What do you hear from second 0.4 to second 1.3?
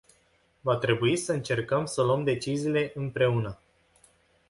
Va trebui